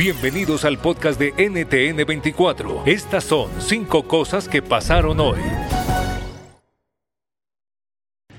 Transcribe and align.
Bienvenidos 0.00 0.64
al 0.64 0.78
podcast 0.78 1.20
de 1.20 1.34
NTN24. 1.34 2.86
Estas 2.86 3.22
son 3.22 3.50
cinco 3.60 4.04
cosas 4.04 4.48
que 4.48 4.62
pasaron 4.62 5.20
hoy. 5.20 5.38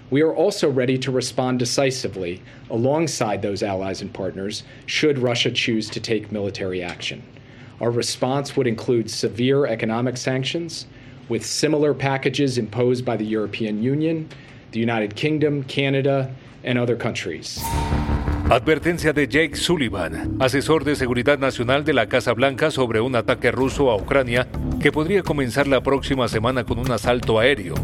We 0.09 0.23
are 0.23 0.33
also 0.33 0.71
ready 0.71 0.97
to 0.97 1.11
respond 1.11 1.59
decisively 1.59 2.41
alongside 2.71 3.43
those 3.43 3.61
allies 3.61 4.01
and 4.01 4.11
partners 4.11 4.63
should 4.87 5.19
Russia 5.19 5.51
choose 5.51 5.87
to 5.91 5.99
take 5.99 6.31
military 6.31 6.81
action. 6.81 7.21
Our 7.79 7.91
response 7.91 8.57
would 8.57 8.65
include 8.65 9.11
severe 9.11 9.67
economic 9.67 10.17
sanctions, 10.17 10.87
with 11.29 11.45
similar 11.45 11.93
packages 11.93 12.57
imposed 12.57 13.05
by 13.05 13.17
the 13.17 13.25
European 13.25 13.83
Union, 13.83 14.29
the 14.71 14.79
United 14.79 15.15
Kingdom, 15.15 15.63
Canada, 15.65 16.33
and 16.63 16.79
other 16.79 16.95
countries. 16.95 17.61
Advertencia 18.51 19.13
de 19.13 19.29
Jake 19.29 19.55
Sullivan, 19.55 20.35
asesor 20.41 20.83
de 20.83 20.97
seguridad 20.97 21.39
nacional 21.39 21.85
de 21.85 21.93
la 21.93 22.09
Casa 22.09 22.33
Blanca 22.33 22.69
sobre 22.69 22.99
un 22.99 23.15
ataque 23.15 23.49
ruso 23.49 23.89
a 23.89 23.95
Ucrania 23.95 24.45
que 24.81 24.91
podría 24.91 25.23
comenzar 25.23 25.67
la 25.67 25.81
próxima 25.81 26.27
semana 26.27 26.65
con 26.65 26.77
un 26.77 26.91
asalto 26.91 27.39
aéreo. 27.39 27.75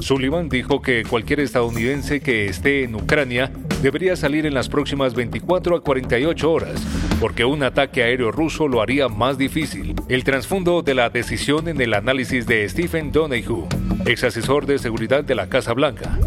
Sullivan 0.00 0.50
dijo 0.50 0.82
que 0.82 1.04
cualquier 1.04 1.40
estadounidense 1.40 2.20
que 2.20 2.44
esté 2.44 2.84
en 2.84 2.96
Ucrania 2.96 3.50
debería 3.80 4.14
salir 4.14 4.44
en 4.44 4.52
las 4.52 4.68
próximas 4.68 5.14
24 5.14 5.76
a 5.76 5.80
48 5.80 6.52
horas, 6.52 6.86
porque 7.18 7.46
un 7.46 7.62
ataque 7.62 8.02
aéreo 8.02 8.30
ruso 8.30 8.68
lo 8.68 8.82
haría 8.82 9.08
más 9.08 9.38
difícil. 9.38 9.94
El 10.10 10.24
trasfondo 10.24 10.82
de 10.82 10.92
la 10.92 11.08
decisión 11.08 11.66
en 11.66 11.80
el 11.80 11.94
análisis 11.94 12.46
de 12.46 12.68
Stephen 12.68 13.10
Donahue, 13.10 13.66
ex 14.04 14.24
asesor 14.24 14.66
de 14.66 14.78
seguridad 14.78 15.24
de 15.24 15.34
la 15.34 15.48
Casa 15.48 15.72
Blanca. 15.72 16.18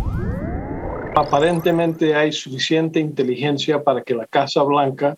Aparentemente 1.15 2.15
hay 2.15 2.31
suficiente 2.31 2.99
inteligencia 2.99 3.83
para 3.83 4.01
que 4.01 4.15
la 4.15 4.25
Casa 4.25 4.63
Blanca 4.63 5.15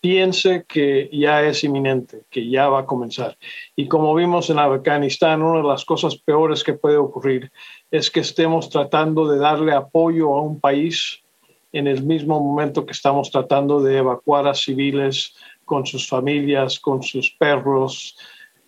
piense 0.00 0.64
que 0.68 1.10
ya 1.12 1.42
es 1.42 1.64
inminente, 1.64 2.22
que 2.30 2.48
ya 2.48 2.68
va 2.68 2.80
a 2.80 2.86
comenzar. 2.86 3.36
Y 3.74 3.88
como 3.88 4.14
vimos 4.14 4.48
en 4.48 4.60
Afganistán, 4.60 5.42
una 5.42 5.60
de 5.60 5.66
las 5.66 5.84
cosas 5.84 6.16
peores 6.16 6.62
que 6.62 6.74
puede 6.74 6.96
ocurrir 6.96 7.50
es 7.90 8.12
que 8.12 8.20
estemos 8.20 8.70
tratando 8.70 9.28
de 9.28 9.38
darle 9.38 9.72
apoyo 9.72 10.34
a 10.34 10.42
un 10.42 10.60
país 10.60 11.20
en 11.72 11.88
el 11.88 12.04
mismo 12.04 12.38
momento 12.38 12.86
que 12.86 12.92
estamos 12.92 13.30
tratando 13.32 13.80
de 13.80 13.98
evacuar 13.98 14.46
a 14.46 14.54
civiles 14.54 15.34
con 15.64 15.84
sus 15.84 16.08
familias, 16.08 16.78
con 16.78 17.02
sus 17.02 17.34
perros. 17.38 18.16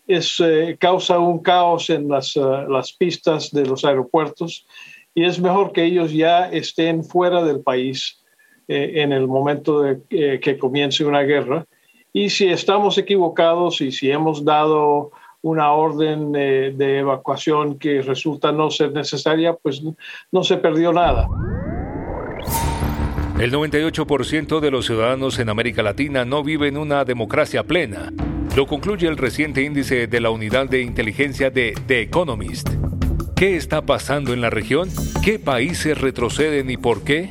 Es, 0.04 0.40
eh, 0.40 0.76
causa 0.80 1.20
un 1.20 1.38
caos 1.38 1.90
en 1.90 2.08
las, 2.08 2.36
eh, 2.36 2.40
las 2.68 2.92
pistas 2.92 3.52
de 3.52 3.64
los 3.66 3.84
aeropuertos 3.84 4.66
y 5.14 5.24
es 5.24 5.40
mejor 5.40 5.72
que 5.72 5.84
ellos 5.84 6.12
ya 6.12 6.50
estén 6.50 7.04
fuera 7.04 7.42
del 7.42 7.60
país 7.60 8.22
eh, 8.68 9.02
en 9.02 9.12
el 9.12 9.26
momento 9.26 9.82
de 9.82 10.00
eh, 10.10 10.40
que 10.40 10.58
comience 10.58 11.04
una 11.04 11.22
guerra. 11.22 11.66
Y 12.12 12.30
si 12.30 12.46
estamos 12.46 12.98
equivocados 12.98 13.80
y 13.80 13.92
si 13.92 14.10
hemos 14.10 14.44
dado 14.44 15.12
una 15.42 15.72
orden 15.72 16.32
eh, 16.36 16.72
de 16.76 16.98
evacuación 16.98 17.78
que 17.78 18.02
resulta 18.02 18.52
no 18.52 18.70
ser 18.70 18.92
necesaria, 18.92 19.54
pues 19.54 19.82
no 20.30 20.44
se 20.44 20.56
perdió 20.58 20.92
nada. 20.92 21.28
El 23.38 23.52
98% 23.52 24.60
de 24.60 24.70
los 24.70 24.84
ciudadanos 24.84 25.38
en 25.38 25.48
América 25.48 25.82
Latina 25.82 26.26
no 26.26 26.44
vive 26.44 26.68
en 26.68 26.76
una 26.76 27.04
democracia 27.04 27.64
plena. 27.64 28.12
Lo 28.54 28.66
concluye 28.66 29.08
el 29.08 29.16
reciente 29.16 29.62
índice 29.62 30.08
de 30.08 30.20
la 30.20 30.30
Unidad 30.30 30.68
de 30.68 30.82
Inteligencia 30.82 31.48
de 31.50 31.74
The 31.86 32.02
Economist. 32.02 32.68
¿Qué 33.40 33.56
está 33.56 33.80
pasando 33.80 34.34
en 34.34 34.42
la 34.42 34.50
región? 34.50 34.90
¿Qué 35.24 35.38
países 35.38 35.98
retroceden 35.98 36.68
y 36.68 36.76
por 36.76 37.04
qué? 37.04 37.30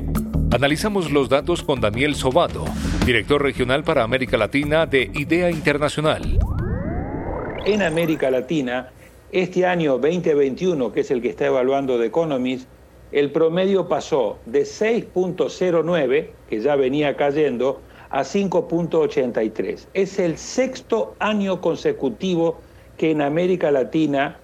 Analizamos 0.51 1.11
los 1.11 1.29
datos 1.29 1.61
con 1.61 1.81
Daniel 1.81 2.15
Sobato, 2.15 2.65
director 3.05 3.43
regional 3.43 3.83
para 3.83 4.01
América 4.01 4.35
Latina 4.35 4.87
de 4.87 5.11
IDEA 5.13 5.51
Internacional. 5.51 6.39
En 7.63 7.83
América 7.83 8.31
Latina, 8.31 8.89
este 9.31 9.67
año 9.67 9.99
2021, 9.99 10.91
que 10.91 11.01
es 11.01 11.11
el 11.11 11.21
que 11.21 11.29
está 11.29 11.45
evaluando 11.45 11.99
The 11.99 12.07
Economist, 12.07 12.67
el 13.11 13.31
promedio 13.31 13.87
pasó 13.87 14.39
de 14.47 14.63
6.09, 14.63 16.29
que 16.49 16.59
ya 16.59 16.75
venía 16.75 17.15
cayendo, 17.17 17.81
a 18.09 18.21
5.83. 18.21 19.85
Es 19.93 20.17
el 20.17 20.39
sexto 20.39 21.13
año 21.19 21.61
consecutivo 21.61 22.59
que 22.97 23.11
en 23.11 23.21
América 23.21 23.69
Latina 23.69 24.39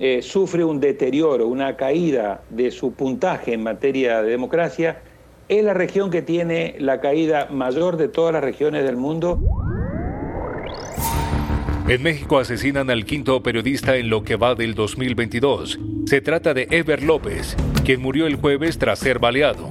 eh, 0.00 0.22
sufre 0.22 0.64
un 0.64 0.80
deterioro, 0.80 1.46
una 1.46 1.76
caída 1.76 2.42
de 2.48 2.70
su 2.70 2.92
puntaje 2.94 3.52
en 3.52 3.62
materia 3.62 4.22
de 4.22 4.30
democracia, 4.30 5.02
es 5.48 5.62
la 5.62 5.74
región 5.74 6.10
que 6.10 6.22
tiene 6.22 6.76
la 6.78 7.00
caída 7.00 7.48
mayor 7.50 7.96
de 7.98 8.08
todas 8.08 8.32
las 8.32 8.42
regiones 8.42 8.84
del 8.84 8.96
mundo. 8.96 9.38
En 11.86 12.02
México 12.02 12.38
asesinan 12.38 12.88
al 12.88 13.04
quinto 13.04 13.42
periodista 13.42 13.96
en 13.96 14.08
lo 14.10 14.22
que 14.22 14.36
va 14.36 14.54
del 14.54 14.74
2022. 14.74 15.78
Se 16.06 16.20
trata 16.20 16.54
de 16.54 16.68
Ever 16.70 17.02
López, 17.02 17.56
quien 17.84 18.00
murió 18.00 18.26
el 18.26 18.36
jueves 18.36 18.78
tras 18.78 19.00
ser 19.00 19.18
baleado. 19.18 19.68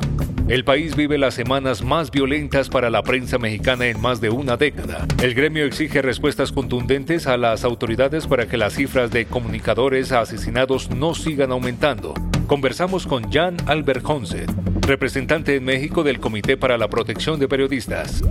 El 0.49 0.63
país 0.63 0.95
vive 0.95 1.19
las 1.19 1.35
semanas 1.35 1.83
más 1.83 2.09
violentas 2.09 2.69
para 2.69 2.89
la 2.89 3.03
prensa 3.03 3.37
mexicana 3.37 3.85
en 3.85 4.01
más 4.01 4.19
de 4.19 4.31
una 4.31 4.57
década. 4.57 5.05
El 5.21 5.35
gremio 5.35 5.63
exige 5.63 6.01
respuestas 6.01 6.51
contundentes 6.51 7.27
a 7.27 7.37
las 7.37 7.63
autoridades 7.63 8.25
para 8.25 8.47
que 8.47 8.57
las 8.57 8.73
cifras 8.73 9.11
de 9.11 9.27
comunicadores 9.27 10.11
asesinados 10.11 10.89
no 10.89 11.13
sigan 11.13 11.51
aumentando. 11.51 12.15
Conversamos 12.47 13.05
con 13.05 13.31
Jan 13.31 13.57
Albert 13.67 14.03
Honset, 14.03 14.49
representante 14.81 15.55
en 15.55 15.65
México 15.65 16.01
del 16.01 16.19
Comité 16.19 16.57
para 16.57 16.79
la 16.79 16.87
Protección 16.87 17.39
de 17.39 17.47
Periodistas. 17.47 18.23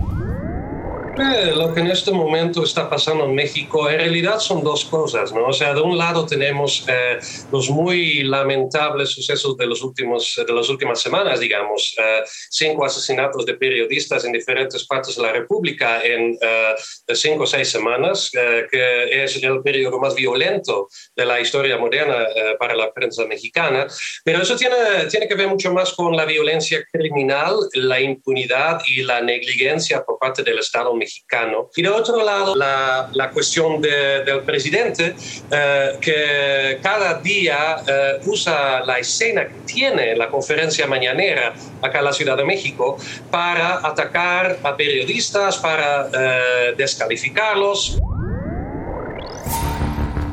Eh, 1.19 1.51
lo 1.53 1.73
que 1.73 1.81
en 1.81 1.91
este 1.91 2.11
momento 2.11 2.63
está 2.63 2.89
pasando 2.89 3.25
en 3.25 3.35
México 3.35 3.89
en 3.89 3.97
realidad 3.97 4.39
son 4.39 4.63
dos 4.63 4.85
cosas, 4.85 5.33
¿no? 5.33 5.47
O 5.47 5.53
sea, 5.53 5.73
de 5.73 5.81
un 5.81 5.97
lado 5.97 6.25
tenemos 6.25 6.85
eh, 6.87 7.19
los 7.51 7.69
muy 7.69 8.23
lamentables 8.23 9.09
sucesos 9.09 9.57
de, 9.57 9.65
los 9.65 9.83
últimos, 9.83 10.41
de 10.47 10.53
las 10.53 10.69
últimas 10.69 11.01
semanas, 11.01 11.41
digamos, 11.41 11.93
eh, 11.97 12.21
cinco 12.25 12.85
asesinatos 12.85 13.45
de 13.45 13.55
periodistas 13.55 14.23
en 14.23 14.31
diferentes 14.31 14.85
partes 14.87 15.17
de 15.17 15.23
la 15.23 15.33
República 15.33 16.01
en 16.05 16.37
cinco 17.13 17.43
o 17.43 17.47
seis 17.47 17.69
semanas, 17.69 18.31
que 18.31 19.23
es 19.23 19.43
el 19.43 19.61
periodo 19.61 19.99
más 19.99 20.15
violento 20.15 20.87
de 21.15 21.25
la 21.25 21.41
historia 21.41 21.77
moderna 21.77 22.27
para 22.57 22.75
la 22.75 22.93
prensa 22.93 23.25
mexicana. 23.25 23.87
Pero 24.23 24.41
eso 24.41 24.55
tiene, 24.55 24.75
tiene 25.09 25.27
que 25.27 25.35
ver 25.35 25.47
mucho 25.47 25.73
más 25.73 25.91
con 25.93 26.15
la 26.15 26.25
violencia 26.25 26.83
criminal, 26.91 27.55
la 27.73 27.99
impunidad 27.99 28.81
y 28.87 29.01
la 29.01 29.21
negligencia 29.21 30.03
por 30.03 30.17
parte 30.17 30.43
del 30.43 30.59
Estado 30.59 30.93
mexicano 30.93 31.08
mexicano. 31.09 31.69
Y 31.75 31.81
de 31.81 31.89
otro 31.89 32.23
lado, 32.23 32.55
la, 32.55 33.09
la 33.13 33.31
cuestión 33.31 33.81
de, 33.81 34.23
del 34.23 34.41
presidente, 34.41 35.15
eh, 35.51 35.97
que 35.99 36.79
cada 36.81 37.19
día 37.19 37.77
eh, 37.87 38.19
usa 38.25 38.81
la 38.85 38.99
escena 38.99 39.47
que 39.47 39.55
tiene 39.65 40.15
la 40.15 40.29
conferencia 40.29 40.85
mañanera 40.87 41.53
acá 41.81 41.99
en 41.99 42.05
la 42.05 42.13
Ciudad 42.13 42.37
de 42.37 42.45
México 42.45 42.97
para 43.31 43.85
atacar 43.85 44.59
a 44.63 44.77
periodistas, 44.77 45.57
para 45.57 46.09
eh, 46.13 46.73
descalificarlos. 46.77 47.97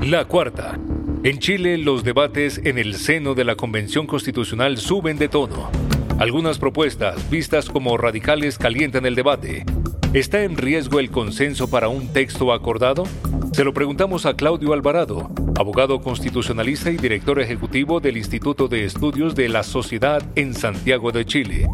La 0.02 0.24
cuarta. 0.24 0.78
En 1.24 1.38
Chile, 1.38 1.78
los 1.78 2.04
debates 2.04 2.60
en 2.62 2.78
el 2.78 2.94
seno 2.94 3.34
de 3.34 3.44
la 3.44 3.56
Convención 3.56 4.06
Constitucional 4.06 4.76
suben 4.76 5.18
de 5.18 5.28
tono. 5.28 5.70
Algunas 6.18 6.58
propuestas, 6.58 7.28
vistas 7.28 7.68
como 7.68 7.96
radicales, 7.96 8.56
calientan 8.58 9.04
el 9.06 9.14
debate. 9.14 9.64
¿Está 10.16 10.44
en 10.44 10.56
riesgo 10.56 10.98
el 10.98 11.10
consenso 11.10 11.68
para 11.68 11.90
un 11.90 12.10
texto 12.10 12.50
acordado? 12.50 13.04
Se 13.52 13.64
lo 13.64 13.74
preguntamos 13.74 14.24
a 14.24 14.32
Claudio 14.32 14.72
Alvarado, 14.72 15.30
abogado 15.58 16.00
constitucionalista 16.00 16.90
y 16.90 16.96
director 16.96 17.38
ejecutivo 17.38 18.00
del 18.00 18.16
Instituto 18.16 18.66
de 18.66 18.86
Estudios 18.86 19.34
de 19.34 19.50
la 19.50 19.62
Sociedad 19.62 20.22
en 20.34 20.54
Santiago 20.54 21.12
de 21.12 21.26
Chile. 21.26 21.68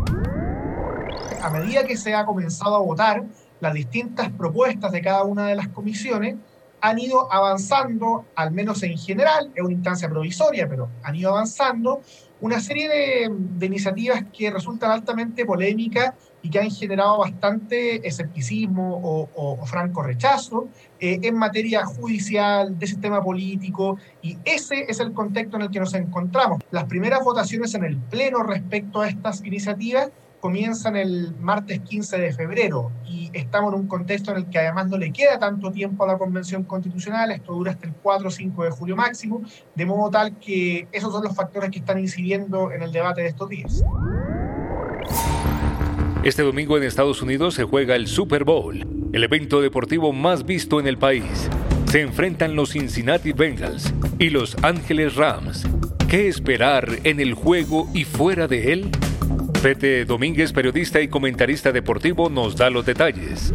A 1.40 1.50
medida 1.50 1.86
que 1.86 1.96
se 1.96 2.16
ha 2.16 2.26
comenzado 2.26 2.74
a 2.74 2.80
votar, 2.80 3.22
las 3.60 3.74
distintas 3.74 4.28
propuestas 4.32 4.90
de 4.90 5.02
cada 5.02 5.22
una 5.22 5.46
de 5.46 5.54
las 5.54 5.68
comisiones 5.68 6.34
han 6.82 6.98
ido 6.98 7.32
avanzando, 7.32 8.26
al 8.34 8.50
menos 8.50 8.82
en 8.82 8.98
general, 8.98 9.52
es 9.54 9.62
una 9.62 9.72
instancia 9.72 10.10
provisoria, 10.10 10.68
pero 10.68 10.90
han 11.04 11.14
ido 11.14 11.30
avanzando 11.30 12.02
una 12.40 12.58
serie 12.58 12.88
de, 12.88 13.66
iniciativas 13.66 14.24
que 14.36 14.50
resultan 14.50 14.90
altamente 14.90 15.46
polémicas 15.46 16.12
y 16.42 16.50
que 16.50 16.58
han 16.58 16.72
generado 16.72 17.18
bastante 17.18 18.06
escepticismo 18.06 19.28
o, 19.32 19.64
franco 19.64 20.02
rechazo 20.02 20.66
eh, 20.98 21.20
en 21.22 21.36
materia 21.36 21.86
judicial, 21.86 22.76
de 22.76 22.86
sistema 22.88 23.22
político, 23.22 23.96
y 24.20 24.36
ese 24.44 24.86
es 24.88 24.98
el 24.98 25.12
contexto 25.12 25.56
en 25.56 25.62
el 25.62 25.70
que 25.70 25.78
nos 25.78 25.94
encontramos. 25.94 26.58
Las 26.72 26.86
primeras 26.86 27.22
votaciones 27.22 27.74
en 27.74 27.84
el 27.84 27.96
Pleno 27.96 28.42
respecto 28.42 29.02
a 29.02 29.08
estas 29.08 29.44
iniciativas 29.44 30.10
comienzan 30.42 30.96
el 30.96 31.36
martes 31.40 31.78
15 31.82 32.18
de 32.18 32.32
febrero 32.32 32.90
y 33.06 33.30
estamos 33.32 33.72
en 33.72 33.78
un 33.78 33.86
contexto 33.86 34.32
en 34.32 34.38
el 34.38 34.46
que 34.50 34.58
además 34.58 34.88
no 34.88 34.98
le 34.98 35.12
queda 35.12 35.38
tanto 35.38 35.70
tiempo 35.70 36.02
a 36.02 36.08
la 36.08 36.18
Convención 36.18 36.64
Constitucional, 36.64 37.30
esto 37.30 37.52
dura 37.52 37.70
hasta 37.70 37.86
el 37.86 37.92
4 37.92 38.26
o 38.26 38.30
5 38.30 38.64
de 38.64 38.70
julio 38.72 38.96
máximo, 38.96 39.42
de 39.76 39.86
modo 39.86 40.10
tal 40.10 40.36
que 40.40 40.88
esos 40.90 41.12
son 41.12 41.22
los 41.22 41.36
factores 41.36 41.70
que 41.70 41.78
están 41.78 42.00
incidiendo 42.00 42.72
en 42.72 42.82
el 42.82 42.90
debate 42.90 43.22
de 43.22 43.28
estos 43.28 43.48
días. 43.48 43.84
Este 46.24 46.42
domingo 46.42 46.76
en 46.76 46.82
Estados 46.82 47.22
Unidos 47.22 47.54
se 47.54 47.62
juega 47.62 47.94
el 47.94 48.08
Super 48.08 48.42
Bowl, 48.42 48.84
el 49.12 49.22
evento 49.22 49.60
deportivo 49.60 50.12
más 50.12 50.44
visto 50.44 50.80
en 50.80 50.88
el 50.88 50.98
país. 50.98 51.48
Se 51.86 52.00
enfrentan 52.00 52.56
los 52.56 52.70
Cincinnati 52.70 53.32
Bengals 53.32 53.94
y 54.18 54.30
los 54.30 54.56
Ángeles 54.64 55.14
Rams. 55.14 55.62
¿Qué 56.08 56.26
esperar 56.26 56.88
en 57.04 57.20
el 57.20 57.34
juego 57.34 57.88
y 57.94 58.04
fuera 58.04 58.48
de 58.48 58.72
él? 58.72 58.90
Pete 59.62 60.04
Domínguez, 60.04 60.52
periodista 60.52 61.00
y 61.00 61.06
comentarista 61.06 61.70
deportivo, 61.70 62.28
nos 62.28 62.56
da 62.56 62.68
los 62.68 62.84
detalles. 62.84 63.54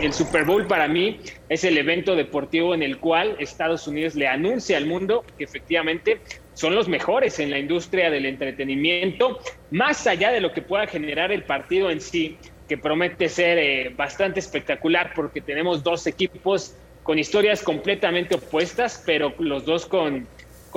El 0.00 0.14
Super 0.14 0.46
Bowl 0.46 0.66
para 0.66 0.88
mí 0.88 1.20
es 1.50 1.62
el 1.64 1.76
evento 1.76 2.16
deportivo 2.16 2.74
en 2.74 2.82
el 2.82 2.96
cual 2.96 3.36
Estados 3.38 3.86
Unidos 3.86 4.14
le 4.14 4.26
anuncia 4.26 4.78
al 4.78 4.86
mundo 4.86 5.26
que 5.36 5.44
efectivamente 5.44 6.20
son 6.54 6.74
los 6.74 6.88
mejores 6.88 7.38
en 7.38 7.50
la 7.50 7.58
industria 7.58 8.08
del 8.08 8.24
entretenimiento, 8.24 9.38
más 9.70 10.06
allá 10.06 10.30
de 10.30 10.40
lo 10.40 10.52
que 10.52 10.62
pueda 10.62 10.86
generar 10.86 11.32
el 11.32 11.42
partido 11.42 11.90
en 11.90 12.00
sí, 12.00 12.38
que 12.66 12.78
promete 12.78 13.28
ser 13.28 13.58
eh, 13.58 13.92
bastante 13.94 14.40
espectacular 14.40 15.12
porque 15.14 15.42
tenemos 15.42 15.84
dos 15.84 16.06
equipos 16.06 16.74
con 17.02 17.18
historias 17.18 17.62
completamente 17.62 18.36
opuestas, 18.36 19.02
pero 19.04 19.34
los 19.38 19.66
dos 19.66 19.84
con 19.84 20.26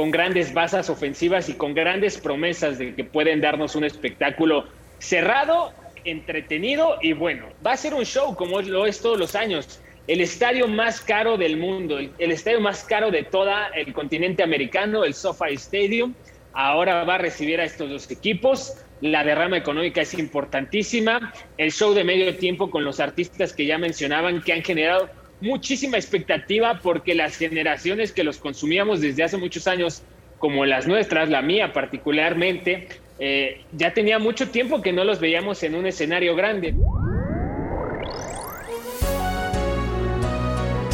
con 0.02 0.10
grandes 0.10 0.52
basas 0.52 0.90
ofensivas 0.90 1.48
y 1.48 1.54
con 1.54 1.76
grandes 1.76 2.18
promesas 2.18 2.80
de 2.80 2.96
que 2.96 3.04
pueden 3.04 3.40
darnos 3.40 3.76
un 3.76 3.84
espectáculo 3.84 4.66
cerrado, 4.98 5.74
entretenido 6.06 6.98
y 7.04 7.14
bueno. 7.14 7.46
Va 7.64 7.74
a 7.74 7.78
ser 7.78 7.94
un 7.94 8.04
show 8.04 8.36
como 8.36 8.64
lo 8.64 8.88
es 8.88 9.00
todos 9.00 9.20
los 9.20 9.36
años. 9.36 9.80
El 10.08 10.22
estadio 10.22 10.68
más 10.68 11.02
caro 11.02 11.38
del 11.38 11.56
mundo, 11.56 12.00
el, 12.00 12.32
estadio 12.32 12.60
más 12.60 12.84
caro 12.84 13.12
de 13.12 13.22
todo 13.22 13.52
el 13.76 13.94
continente 13.94 14.42
americano, 14.42 15.04
el 15.04 15.14
SoFi 15.14 15.54
Stadium, 15.54 16.16
ahora 16.54 17.04
va 17.04 17.14
a 17.14 17.20
recibir 17.20 17.62
a 17.62 17.66
estos 17.66 17.88
dos 17.92 18.10
equipos. 18.10 18.74
La 19.02 19.24
derrama 19.24 19.58
económica 19.58 20.02
es 20.02 20.16
importantísima. 20.16 21.32
El 21.60 21.72
show 21.72 21.94
de 21.94 22.04
medio 22.04 22.36
tiempo 22.38 22.72
con 22.72 22.84
los 22.84 23.00
artistas 23.00 23.54
que 23.54 23.68
ya 23.68 23.78
mencionaban 23.78 24.42
que 24.42 24.54
han 24.54 24.64
generado 24.64 25.12
muchísima 25.42 25.98
expectativa 25.98 26.80
porque 26.82 27.16
las 27.16 27.36
generaciones 27.36 28.14
que 28.14 28.24
los 28.24 28.38
consumíamos 28.38 29.02
desde 29.02 29.24
hace 29.24 29.38
muchos 29.38 29.68
años, 29.68 30.06
como 30.38 30.66
las 30.66 30.88
nuestras, 30.88 31.30
la 31.30 31.42
mía 31.42 31.74
particularmente, 31.74 32.88
eh, 33.18 33.66
ya 33.72 33.94
tenía 33.94 34.20
mucho 34.20 34.50
tiempo 34.52 34.82
que 34.82 34.94
no 34.94 35.04
los 35.04 35.20
veíamos 35.20 35.62
en 35.64 35.76
un 35.76 35.86
escenario 35.88 36.36
grande. 36.36 36.80